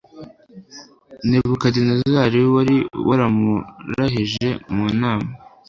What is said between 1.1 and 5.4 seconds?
Nebukadinezari wari waramurahije mu nama